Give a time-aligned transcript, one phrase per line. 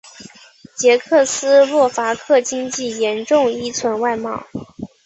[0.75, 4.47] 捷克斯洛伐克经济严重依存外贸。